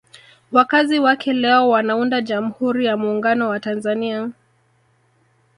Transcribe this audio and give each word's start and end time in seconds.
Wakazi 0.51 0.99
wake 0.99 1.33
leo 1.33 1.69
wanaunda 1.69 2.21
Jamhuri 2.21 2.85
ya 2.85 2.97
Muungano 2.97 3.49
wa 3.49 3.59
Tanzania 3.59 4.31